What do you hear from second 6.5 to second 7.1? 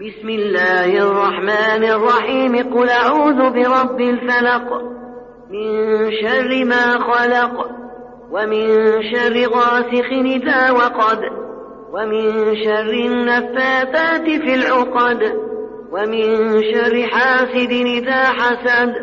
ما